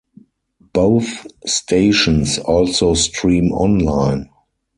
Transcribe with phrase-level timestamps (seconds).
[0.73, 4.31] Both stations also stream online.